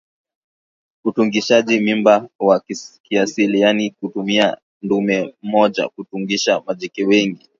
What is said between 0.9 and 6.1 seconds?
Utungishaji mimba wa kiasili yaani kutumia dume mmoja